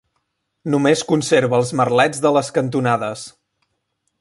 [0.75, 3.27] Només conserva els merlets de les cantonades.